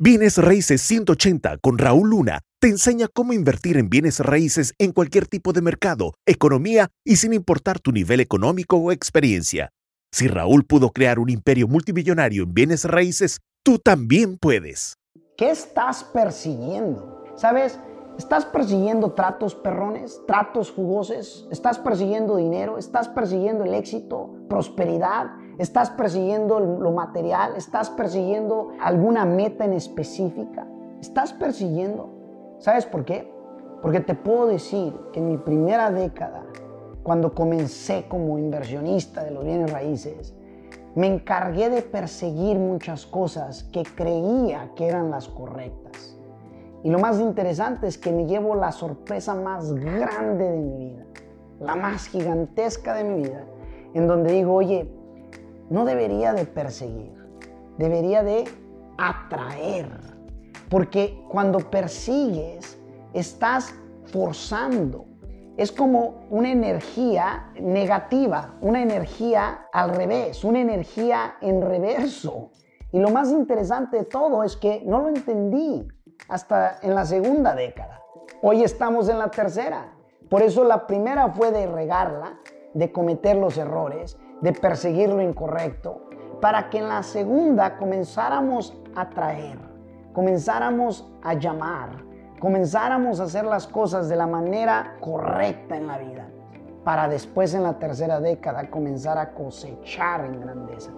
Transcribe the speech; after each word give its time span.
Bienes 0.00 0.38
Raíces 0.38 0.80
180 0.82 1.58
con 1.58 1.76
Raúl 1.76 2.10
Luna 2.10 2.42
te 2.60 2.68
enseña 2.68 3.08
cómo 3.12 3.32
invertir 3.32 3.76
en 3.76 3.90
bienes 3.90 4.20
raíces 4.20 4.72
en 4.78 4.92
cualquier 4.92 5.26
tipo 5.26 5.52
de 5.52 5.60
mercado, 5.60 6.14
economía 6.24 6.86
y 7.04 7.16
sin 7.16 7.32
importar 7.32 7.80
tu 7.80 7.90
nivel 7.90 8.20
económico 8.20 8.76
o 8.76 8.92
experiencia. 8.92 9.70
Si 10.12 10.28
Raúl 10.28 10.64
pudo 10.64 10.90
crear 10.90 11.18
un 11.18 11.30
imperio 11.30 11.66
multimillonario 11.66 12.44
en 12.44 12.54
bienes 12.54 12.84
raíces, 12.84 13.40
tú 13.64 13.80
también 13.80 14.38
puedes. 14.38 14.94
¿Qué 15.36 15.50
estás 15.50 16.04
persiguiendo? 16.04 17.24
¿Sabes? 17.34 17.80
¿Estás 18.16 18.44
persiguiendo 18.44 19.14
tratos 19.14 19.56
perrones, 19.56 20.20
tratos 20.28 20.70
jugosos? 20.70 21.48
¿Estás 21.50 21.76
persiguiendo 21.76 22.36
dinero? 22.36 22.78
¿Estás 22.78 23.08
persiguiendo 23.08 23.64
el 23.64 23.74
éxito, 23.74 24.46
prosperidad? 24.48 25.26
¿Estás 25.58 25.90
persiguiendo 25.90 26.60
lo 26.60 26.92
material? 26.92 27.54
¿Estás 27.56 27.90
persiguiendo 27.90 28.70
alguna 28.80 29.24
meta 29.24 29.64
en 29.64 29.72
específica? 29.72 30.68
¿Estás 31.00 31.32
persiguiendo? 31.32 32.10
¿Sabes 32.60 32.86
por 32.86 33.04
qué? 33.04 33.28
Porque 33.82 33.98
te 33.98 34.14
puedo 34.14 34.46
decir 34.46 34.94
que 35.12 35.18
en 35.18 35.28
mi 35.28 35.36
primera 35.36 35.90
década, 35.90 36.44
cuando 37.02 37.34
comencé 37.34 38.06
como 38.08 38.38
inversionista 38.38 39.24
de 39.24 39.32
los 39.32 39.44
bienes 39.44 39.72
raíces, 39.72 40.32
me 40.94 41.08
encargué 41.08 41.70
de 41.70 41.82
perseguir 41.82 42.56
muchas 42.56 43.04
cosas 43.04 43.64
que 43.64 43.82
creía 43.82 44.70
que 44.76 44.86
eran 44.86 45.10
las 45.10 45.26
correctas. 45.26 46.16
Y 46.84 46.90
lo 46.90 47.00
más 47.00 47.18
interesante 47.18 47.88
es 47.88 47.98
que 47.98 48.12
me 48.12 48.26
llevo 48.26 48.54
la 48.54 48.70
sorpresa 48.70 49.34
más 49.34 49.74
grande 49.74 50.50
de 50.50 50.56
mi 50.56 50.76
vida, 50.76 51.04
la 51.58 51.74
más 51.74 52.06
gigantesca 52.06 52.94
de 52.94 53.02
mi 53.02 53.22
vida, 53.24 53.44
en 53.94 54.06
donde 54.06 54.32
digo, 54.32 54.54
oye, 54.54 54.97
no 55.70 55.84
debería 55.84 56.32
de 56.32 56.44
perseguir, 56.44 57.14
debería 57.76 58.22
de 58.22 58.44
atraer. 58.96 59.88
Porque 60.68 61.24
cuando 61.30 61.58
persigues, 61.70 62.78
estás 63.14 63.74
forzando. 64.06 65.06
Es 65.56 65.72
como 65.72 66.26
una 66.30 66.50
energía 66.50 67.50
negativa, 67.60 68.54
una 68.60 68.82
energía 68.82 69.66
al 69.72 69.94
revés, 69.94 70.44
una 70.44 70.60
energía 70.60 71.36
en 71.40 71.62
reverso. 71.62 72.50
Y 72.92 73.00
lo 73.00 73.10
más 73.10 73.30
interesante 73.30 73.98
de 73.98 74.04
todo 74.04 74.44
es 74.44 74.56
que 74.56 74.82
no 74.86 75.00
lo 75.00 75.08
entendí 75.08 75.88
hasta 76.28 76.78
en 76.82 76.94
la 76.94 77.04
segunda 77.04 77.54
década. 77.54 78.02
Hoy 78.40 78.62
estamos 78.62 79.08
en 79.08 79.18
la 79.18 79.30
tercera. 79.30 79.92
Por 80.28 80.42
eso 80.42 80.62
la 80.62 80.86
primera 80.86 81.28
fue 81.30 81.50
de 81.50 81.66
regarla, 81.66 82.38
de 82.74 82.92
cometer 82.92 83.36
los 83.36 83.56
errores, 83.56 84.16
de 84.40 84.52
perseguir 84.52 85.08
lo 85.08 85.22
incorrecto, 85.22 86.02
para 86.40 86.70
que 86.70 86.78
en 86.78 86.88
la 86.88 87.02
segunda 87.02 87.76
comenzáramos 87.76 88.76
a 88.94 89.08
traer, 89.08 89.58
comenzáramos 90.12 91.10
a 91.22 91.34
llamar, 91.34 92.04
comenzáramos 92.38 93.20
a 93.20 93.24
hacer 93.24 93.44
las 93.44 93.66
cosas 93.66 94.08
de 94.08 94.16
la 94.16 94.26
manera 94.26 94.96
correcta 95.00 95.76
en 95.76 95.86
la 95.86 95.98
vida, 95.98 96.28
para 96.84 97.08
después 97.08 97.54
en 97.54 97.64
la 97.64 97.78
tercera 97.78 98.20
década 98.20 98.70
comenzar 98.70 99.18
a 99.18 99.34
cosechar 99.34 100.24
en 100.24 100.40
grandeza. 100.40 100.90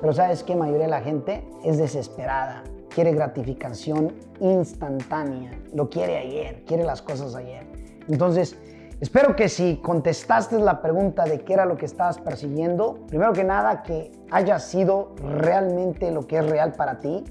Pero 0.00 0.12
sabes 0.12 0.42
que 0.42 0.56
mayoría 0.56 0.84
de 0.84 0.90
la 0.90 1.00
gente 1.00 1.48
es 1.64 1.78
desesperada, 1.78 2.64
quiere 2.94 3.12
gratificación 3.12 4.12
instantánea, 4.40 5.52
lo 5.72 5.88
quiere 5.88 6.18
ayer, 6.18 6.64
quiere 6.66 6.84
las 6.84 7.00
cosas 7.00 7.34
ayer. 7.34 7.66
Entonces, 8.08 8.58
espero 9.02 9.34
que 9.34 9.48
si 9.48 9.78
contestaste 9.78 10.60
la 10.60 10.80
pregunta 10.80 11.24
de 11.24 11.40
qué 11.40 11.54
era 11.54 11.66
lo 11.66 11.76
que 11.76 11.86
estabas 11.86 12.18
persiguiendo, 12.18 13.00
primero 13.08 13.32
que 13.32 13.42
nada 13.42 13.82
que 13.82 14.12
haya 14.30 14.60
sido 14.60 15.16
realmente 15.20 16.12
lo 16.12 16.24
que 16.28 16.38
es 16.38 16.48
real 16.48 16.74
para 16.74 17.00
ti, 17.00 17.24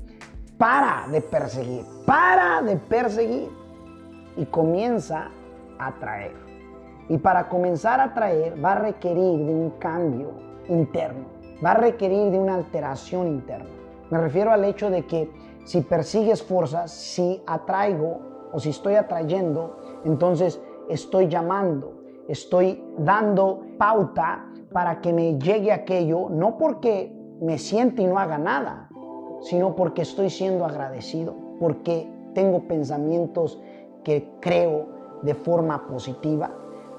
para 0.58 1.08
de 1.10 1.22
perseguir, 1.22 1.86
para 2.06 2.62
de 2.62 2.76
perseguir 2.76 3.50
y 4.36 4.46
comienza 4.48 5.30
a 5.80 5.94
traer. 5.94 6.34
Y 7.08 7.18
para 7.18 7.48
comenzar 7.48 8.02
a 8.02 8.14
traer 8.14 8.64
va 8.64 8.74
a 8.74 8.80
requerir 8.80 9.38
de 9.40 9.54
un 9.54 9.70
cambio 9.80 10.32
interno, 10.68 11.26
va 11.64 11.72
a 11.72 11.76
requerir 11.76 12.32
de 12.32 12.38
una 12.38 12.56
alteración 12.56 13.28
interna. 13.28 13.70
Me 14.10 14.18
refiero 14.18 14.52
al 14.52 14.66
hecho 14.66 14.90
de 14.90 15.06
que 15.06 15.32
si 15.64 15.80
persigues 15.80 16.44
fuerzas, 16.44 16.92
si 16.92 17.42
atraigo 17.48 18.20
o 18.52 18.60
si 18.60 18.72
estoy 18.72 18.96
atrayendo, 18.96 19.80
entonces 20.04 20.60
estoy 20.90 21.28
llamando, 21.28 22.04
estoy 22.28 22.84
dando 22.98 23.62
pauta 23.78 24.48
para 24.72 25.02
que 25.02 25.14
me 25.14 25.38
llegue 25.38 25.72
aquello, 25.72 26.30
no 26.30 26.58
porque 26.58 27.14
me 27.42 27.58
siente 27.58 28.04
y 28.04 28.08
no 28.08 28.20
haga 28.20 28.38
nada, 28.38 28.90
sino 29.42 29.76
porque 29.76 30.04
estoy 30.04 30.30
siendo 30.30 30.66
agradecido, 30.66 31.36
porque 31.60 32.10
tengo 32.34 32.68
pensamientos 32.68 33.62
que 34.04 34.30
creo 34.40 34.88
de 35.22 35.36
forma 35.36 35.88
positiva, 35.88 36.52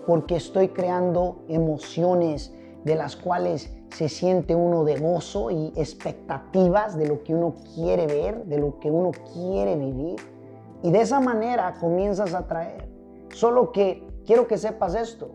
porque 0.07 0.37
estoy 0.37 0.69
creando 0.69 1.45
emociones 1.49 2.55
de 2.85 2.97
las 2.97 3.17
cuales 3.17 3.73
se 3.91 4.09
siente 4.09 4.55
uno 4.55 4.85
de 4.85 4.99
gozo 4.99 5.51
y 5.51 5.73
expectativas 5.77 6.97
de 6.97 7.07
lo 7.07 7.23
que 7.23 7.35
uno 7.35 7.55
quiere 7.75 8.07
ver, 8.07 8.45
de 8.47 8.59
lo 8.59 8.79
que 8.81 8.91
uno 8.91 9.13
quiere 9.33 9.77
vivir. 9.77 10.17
Y 10.83 10.91
de 10.91 11.01
esa 11.01 11.21
manera 11.21 11.75
comienzas 11.81 12.35
a 12.35 12.39
atraer. 12.39 12.92
Solo 13.33 13.73
que 13.73 14.07
quiero 14.25 14.47
que 14.47 14.59
sepas 14.59 14.95
esto. 14.95 15.33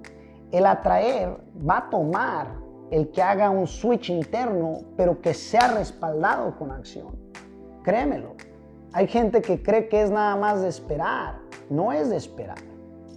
El 0.51 0.65
atraer 0.65 1.37
va 1.67 1.79
a 1.79 1.89
tomar 1.89 2.47
el 2.89 3.11
que 3.11 3.21
haga 3.21 3.49
un 3.49 3.67
switch 3.67 4.09
interno, 4.09 4.79
pero 4.95 5.21
que 5.21 5.33
sea 5.33 5.73
respaldado 5.73 6.57
con 6.57 6.71
acción. 6.71 7.17
Créemelo. 7.83 8.35
Hay 8.93 9.07
gente 9.07 9.41
que 9.41 9.61
cree 9.61 9.89
que 9.89 10.01
es 10.01 10.09
nada 10.09 10.35
más 10.35 10.61
de 10.61 10.69
esperar. 10.69 11.39
No 11.69 11.91
es 11.91 12.09
de 12.09 12.15
esperar. 12.15 12.59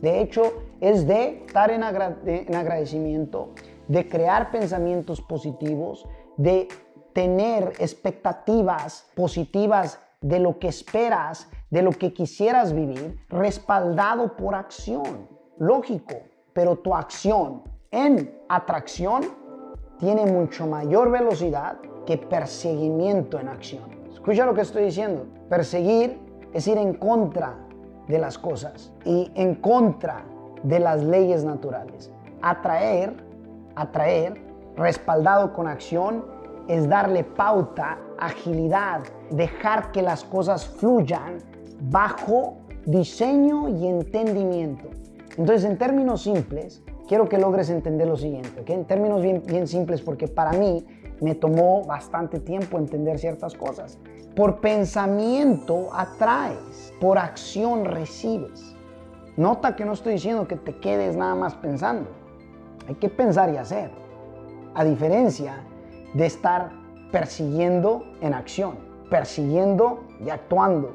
De 0.00 0.20
hecho, 0.20 0.42
es 0.80 1.06
de 1.06 1.44
estar 1.46 1.70
en, 1.70 1.82
en 1.82 2.54
agradecimiento, 2.54 3.50
de 3.86 4.08
crear 4.08 4.50
pensamientos 4.50 5.20
positivos, 5.20 6.06
de 6.36 6.68
tener 7.12 7.72
expectativas 7.78 9.06
positivas 9.14 9.98
de 10.20 10.38
lo 10.38 10.58
que 10.58 10.68
esperas, 10.68 11.48
de 11.70 11.82
lo 11.82 11.90
que 11.92 12.12
quisieras 12.12 12.72
vivir, 12.72 13.18
respaldado 13.28 14.36
por 14.36 14.54
acción. 14.54 15.28
Lógico, 15.58 16.16
pero 16.52 16.76
tu 16.76 16.94
acción 16.94 17.62
en 17.90 18.38
atracción 18.48 19.22
tiene 19.98 20.26
mucho 20.26 20.66
mayor 20.66 21.10
velocidad 21.10 21.78
que 22.06 22.18
perseguimiento 22.18 23.38
en 23.38 23.48
acción. 23.48 23.84
Escucha 24.12 24.44
lo 24.44 24.54
que 24.54 24.62
estoy 24.62 24.84
diciendo. 24.84 25.26
Perseguir 25.48 26.18
es 26.52 26.66
ir 26.66 26.78
en 26.78 26.94
contra 26.94 27.56
de 28.08 28.18
las 28.18 28.38
cosas 28.38 28.92
y 29.04 29.30
en 29.34 29.54
contra 29.54 30.24
de 30.62 30.80
las 30.80 31.02
leyes 31.02 31.44
naturales. 31.44 32.10
Atraer 32.42 33.30
atraer, 33.80 34.40
respaldado 34.76 35.52
con 35.52 35.66
acción, 35.66 36.24
es 36.68 36.88
darle 36.88 37.24
pauta, 37.24 37.98
agilidad, 38.18 39.00
dejar 39.30 39.90
que 39.92 40.02
las 40.02 40.24
cosas 40.24 40.66
fluyan 40.66 41.38
bajo 41.80 42.58
diseño 42.86 43.68
y 43.68 43.86
entendimiento. 43.86 44.88
Entonces, 45.36 45.64
en 45.64 45.78
términos 45.78 46.22
simples, 46.22 46.82
quiero 47.08 47.28
que 47.28 47.38
logres 47.38 47.70
entender 47.70 48.06
lo 48.06 48.16
siguiente, 48.16 48.62
En 48.72 48.84
términos 48.84 49.22
bien, 49.22 49.66
simples, 49.66 50.00
porque 50.00 50.28
para 50.28 50.52
mí 50.52 50.84
me 51.20 51.34
tomó 51.34 51.84
bastante 51.84 52.40
tiempo 52.40 52.78
entender 52.78 53.18
ciertas 53.18 53.54
cosas. 53.54 53.98
Por 54.34 54.60
pensamiento 54.60 55.88
atraes, 55.92 56.94
por 57.00 57.18
acción 57.18 57.84
recibes. 57.84 58.76
Nota 59.36 59.76
que 59.76 59.84
no 59.84 59.92
estoy 59.92 60.14
diciendo 60.14 60.46
que 60.46 60.56
te 60.56 60.76
quedes 60.76 61.16
nada 61.16 61.34
más 61.34 61.54
pensando. 61.54 62.08
Hay 62.88 62.94
que 62.94 63.08
pensar 63.08 63.52
y 63.52 63.56
hacer. 63.56 63.90
A 64.74 64.84
diferencia 64.84 65.64
de 66.14 66.26
estar 66.26 66.70
persiguiendo 67.10 68.04
en 68.20 68.34
acción, 68.34 68.76
persiguiendo 69.10 70.04
y 70.24 70.30
actuando. 70.30 70.94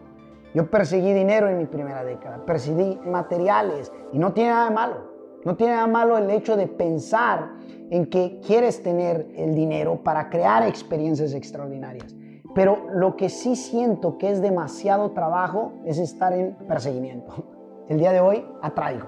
Yo 0.55 0.72
perseguí 0.72 1.11
dinero 1.11 1.49
en 1.49 1.57
mi 1.57 1.66
primera 1.66 2.05
década, 2.05 2.46
perseguí 2.46 2.97
materiales 3.05 3.91
y 4.13 4.19
no 4.19 4.31
tiene 4.31 4.52
nada 4.52 4.69
de 4.69 4.73
malo. 4.73 4.96
No 5.43 5.57
tiene 5.57 5.73
nada 5.73 5.85
malo 5.85 6.17
el 6.17 6.29
hecho 6.29 6.55
de 6.55 6.67
pensar 6.67 7.52
en 7.90 8.05
que 8.05 8.40
quieres 8.40 8.81
tener 8.81 9.28
el 9.35 9.53
dinero 9.53 10.02
para 10.02 10.29
crear 10.29 10.66
experiencias 10.66 11.34
extraordinarias. 11.34 12.16
Pero 12.55 12.87
lo 12.93 13.17
que 13.17 13.28
sí 13.28 13.57
siento 13.57 14.17
que 14.17 14.31
es 14.31 14.41
demasiado 14.41 15.11
trabajo 15.11 15.73
es 15.84 15.97
estar 15.97 16.31
en 16.31 16.55
perseguimiento. 16.69 17.34
El 17.90 17.99
día 17.99 18.13
de 18.13 18.22
hoy 18.22 18.46
atraigo, 18.61 19.07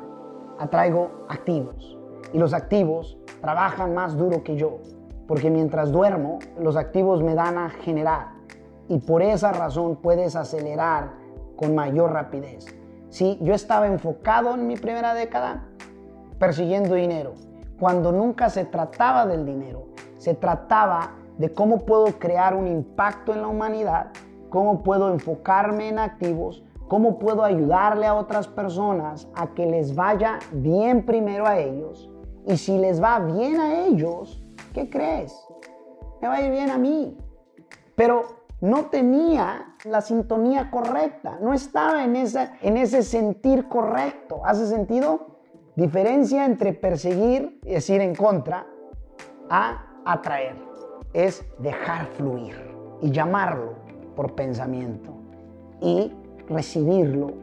atraigo 0.59 1.25
activos, 1.29 1.97
y 2.33 2.39
los 2.39 2.53
activos 2.53 3.17
trabajan 3.39 3.93
más 3.93 4.17
duro 4.17 4.43
que 4.43 4.57
yo, 4.57 4.79
porque 5.27 5.49
mientras 5.49 5.93
duermo, 5.93 6.39
los 6.59 6.75
activos 6.75 7.23
me 7.23 7.35
dan 7.35 7.57
a 7.57 7.69
generar 7.69 8.37
y 8.89 8.99
por 8.99 9.21
esa 9.21 9.51
razón 9.51 9.97
puedes 9.97 10.35
acelerar 10.35 11.26
con 11.57 11.75
mayor 11.75 12.13
rapidez. 12.13 12.65
Si 13.09 13.37
yo 13.41 13.53
estaba 13.53 13.87
enfocado 13.87 14.53
en 14.53 14.65
mi 14.65 14.77
primera 14.77 15.13
década 15.13 15.67
persiguiendo 16.39 16.95
dinero, 16.95 17.33
cuando 17.77 18.13
nunca 18.13 18.49
se 18.49 18.63
trataba 18.63 19.25
del 19.25 19.45
dinero, 19.45 19.87
se 20.17 20.33
trataba 20.33 21.15
de 21.37 21.51
cómo 21.51 21.85
puedo 21.85 22.05
crear 22.17 22.55
un 22.55 22.67
impacto 22.67 23.33
en 23.33 23.41
la 23.41 23.47
humanidad 23.49 24.11
cómo 24.49 24.83
puedo 24.83 25.11
enfocarme 25.11 25.89
en 25.89 25.99
activos, 25.99 26.63
cómo 26.87 27.19
puedo 27.19 27.43
ayudarle 27.43 28.05
a 28.05 28.15
otras 28.15 28.47
personas 28.47 29.27
a 29.35 29.47
que 29.53 29.65
les 29.65 29.95
vaya 29.95 30.39
bien 30.51 31.05
primero 31.05 31.45
a 31.45 31.59
ellos. 31.59 32.09
Y 32.45 32.57
si 32.57 32.77
les 32.77 33.01
va 33.01 33.19
bien 33.19 33.59
a 33.59 33.85
ellos, 33.85 34.41
¿qué 34.73 34.89
crees? 34.89 35.37
Me 36.21 36.27
va 36.27 36.35
a 36.35 36.41
ir 36.41 36.51
bien 36.51 36.69
a 36.69 36.77
mí. 36.77 37.17
Pero 37.95 38.23
no 38.59 38.85
tenía 38.85 39.75
la 39.85 40.01
sintonía 40.01 40.71
correcta, 40.71 41.37
no 41.41 41.53
estaba 41.53 42.03
en, 42.03 42.15
esa, 42.15 42.57
en 42.61 42.77
ese 42.77 43.03
sentir 43.03 43.67
correcto. 43.67 44.41
¿Hace 44.45 44.67
sentido? 44.67 45.37
Diferencia 45.75 46.45
entre 46.45 46.73
perseguir, 46.73 47.59
es 47.63 47.73
decir, 47.75 48.01
en 48.01 48.15
contra, 48.15 48.65
a 49.49 49.85
atraer. 50.05 50.55
Es 51.13 51.45
dejar 51.59 52.07
fluir 52.07 52.55
y 53.01 53.11
llamarlo 53.11 53.75
por 54.15 54.33
pensamiento 54.33 55.13
y 55.79 56.11
recibirlo 56.49 57.33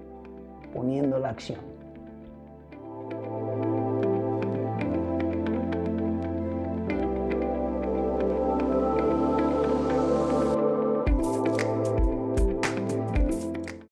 poniendo 0.75 1.19
la 1.19 1.31
acción. 1.31 1.74